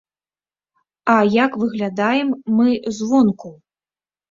А 1.15 1.17
як 1.43 1.51
выглядаем 1.65 2.33
мы 2.57 2.69
звонку? 2.99 3.55